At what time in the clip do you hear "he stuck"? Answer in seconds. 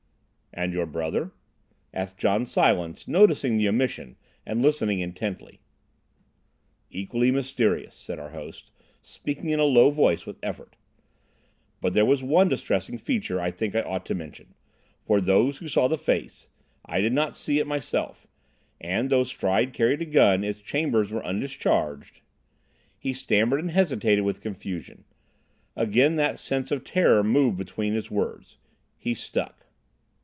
28.97-29.55